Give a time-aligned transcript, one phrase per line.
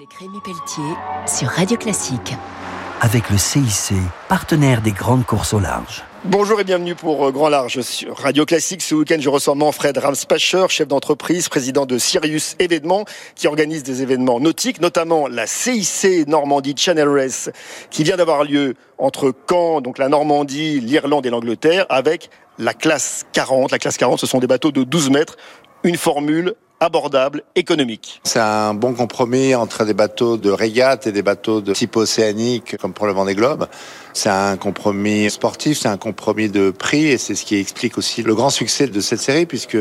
[0.00, 2.32] Avec Rémi Pelletier sur Radio Classique.
[3.02, 3.92] Avec le CIC,
[4.30, 6.04] partenaire des grandes courses au large.
[6.24, 8.80] Bonjour et bienvenue pour euh, Grand Large sur Radio Classique.
[8.80, 14.00] Ce week-end, je reçois Manfred Ramspacher, chef d'entreprise, président de Sirius Événements, qui organise des
[14.00, 17.50] événements nautiques, notamment la CIC Normandie Channel Race,
[17.90, 23.26] qui vient d'avoir lieu entre Caen, donc la Normandie, l'Irlande et l'Angleterre, avec la classe
[23.34, 23.70] 40.
[23.70, 25.36] La classe 40, ce sont des bateaux de 12 mètres,
[25.84, 28.20] une formule abordable, économique.
[28.24, 32.76] C'est un bon compromis entre des bateaux de régate et des bateaux de type océanique,
[32.78, 33.66] comme pour le Vendée Globe.
[34.14, 38.22] C'est un compromis sportif, c'est un compromis de prix, et c'est ce qui explique aussi
[38.22, 39.78] le grand succès de cette série, puisque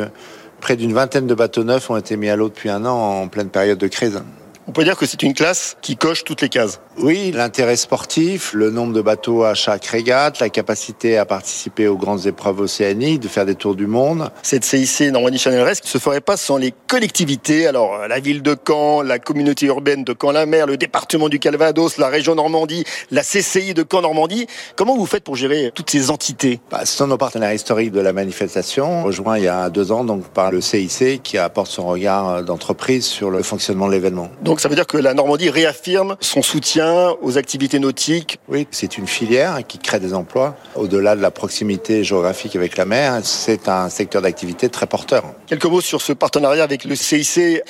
[0.59, 3.27] près d'une vingtaine de bateaux neufs ont été mis à l'eau depuis un an en
[3.29, 4.21] pleine période de crise.
[4.67, 6.79] On peut dire que c'est une classe qui coche toutes les cases.
[7.02, 11.95] Oui, l'intérêt sportif, le nombre de bateaux à chaque régate, la capacité à participer aux
[11.95, 14.30] grandes épreuves océaniques, de faire des tours du monde.
[14.44, 17.67] Cette CIC Normandie Channel Race ne se ferait pas sans les collectivités.
[17.67, 22.09] Alors, la ville de Caen, la communauté urbaine de Caen-la-Mer, le département du Calvados, la
[22.09, 24.47] région Normandie, la CCI de Caen-Normandie.
[24.75, 26.59] Comment vous faites pour gérer toutes ces entités?
[26.69, 30.03] Bah, Ce sont nos partenaires historiques de la manifestation, rejoints il y a deux ans
[30.03, 34.30] donc par le CIC qui apporte son regard d'entreprise sur le fonctionnement de l'événement.
[34.41, 36.88] Donc ça veut dire que la Normandie réaffirme son soutien
[37.21, 40.55] aux activités nautiques Oui, c'est une filière qui crée des emplois.
[40.75, 45.23] Au-delà de la proximité géographique avec la mer, c'est un secteur d'activité très porteur.
[45.47, 47.61] Quelques mots sur ce partenariat avec le CIC,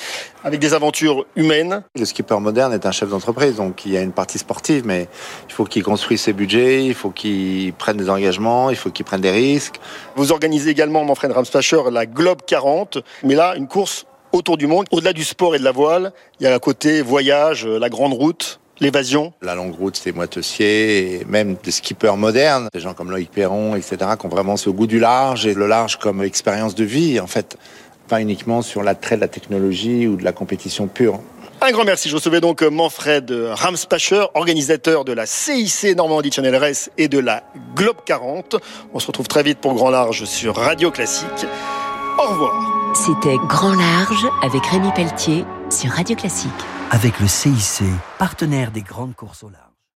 [0.44, 1.82] avec des aventures humaines.
[1.96, 5.08] Le skipper moderne est un chef d'entreprise, donc il y a une partie sportive, mais
[5.48, 9.04] il faut qu'il construise ses budgets, il faut qu'il prenne des engagements, il faut qu'il
[9.04, 9.76] prenne des risques.
[10.16, 14.66] Vous organisez également, mon frère Ramspacher, la Globe 40, mais là, une course autour du
[14.66, 14.86] monde.
[14.90, 18.12] Au-delà du sport et de la voile, il y a un côté voyage, la grande
[18.12, 19.32] route, l'évasion.
[19.42, 23.76] La longue route, c'est moitessiers, et même des skippers modernes, des gens comme Loïc Perron,
[23.76, 27.20] etc., qui ont vraiment ce goût du large et le large comme expérience de vie,
[27.20, 27.56] en fait,
[28.08, 31.20] pas uniquement sur l'attrait de la technologie ou de la compétition pure.
[31.62, 32.08] Un grand merci.
[32.08, 37.42] Je recevais donc Manfred Ramspacher, organisateur de la CIC Normandie Channel Race et de la
[37.76, 38.56] Globe 40.
[38.94, 41.46] On se retrouve très vite pour Grand Large sur Radio Classique.
[42.18, 42.94] Au revoir.
[42.94, 46.48] C'était Grand Large avec Rémi Pelletier sur Radio Classique.
[46.92, 47.84] Avec le CIC,
[48.18, 49.69] partenaire des grandes courses au large.